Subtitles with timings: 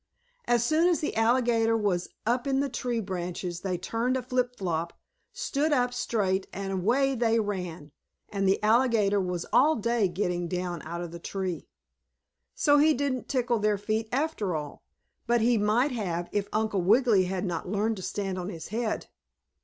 [0.45, 4.55] As soon as the alligator was up in the tree branches they turned a flip
[4.57, 4.93] flop,
[5.31, 7.91] stood up straight and away they ran,
[8.27, 11.67] and the alligator was all day getting down out of the tree.
[12.55, 14.81] So he didn't tickle their feet after all,
[15.27, 19.05] but he might have if Uncle Wiggily had not learned to stand on his head.